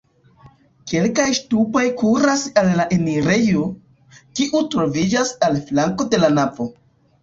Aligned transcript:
Kelkaj 0.91 1.25
ŝtupoj 1.39 1.83
kuras 1.99 2.47
al 2.63 2.71
la 2.81 2.89
enirejo, 2.99 3.69
kiu 4.19 4.67
troviĝas 4.75 5.39
en 5.53 5.65
flanko 5.71 6.13
de 6.17 6.27
la 6.27 6.37
navo. 6.43 6.73